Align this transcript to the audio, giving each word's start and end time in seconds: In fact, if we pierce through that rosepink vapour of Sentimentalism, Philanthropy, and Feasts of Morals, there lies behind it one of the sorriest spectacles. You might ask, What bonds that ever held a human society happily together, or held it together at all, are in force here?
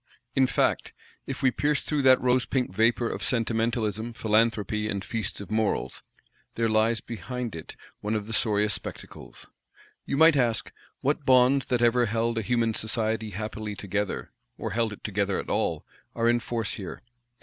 In 0.35 0.47
fact, 0.47 0.93
if 1.27 1.43
we 1.43 1.51
pierce 1.51 1.83
through 1.83 2.01
that 2.01 2.19
rosepink 2.19 2.73
vapour 2.73 3.07
of 3.07 3.21
Sentimentalism, 3.21 4.13
Philanthropy, 4.13 4.89
and 4.89 5.05
Feasts 5.05 5.39
of 5.39 5.51
Morals, 5.51 6.01
there 6.55 6.67
lies 6.67 7.01
behind 7.01 7.53
it 7.55 7.75
one 7.99 8.15
of 8.15 8.25
the 8.25 8.33
sorriest 8.33 8.73
spectacles. 8.75 9.45
You 10.07 10.17
might 10.17 10.35
ask, 10.35 10.71
What 11.01 11.23
bonds 11.23 11.65
that 11.65 11.83
ever 11.83 12.07
held 12.07 12.39
a 12.39 12.41
human 12.41 12.73
society 12.73 13.29
happily 13.29 13.75
together, 13.75 14.31
or 14.57 14.71
held 14.71 14.91
it 14.91 15.03
together 15.03 15.37
at 15.39 15.51
all, 15.51 15.85
are 16.15 16.27
in 16.27 16.39
force 16.39 16.73
here? 16.73 17.03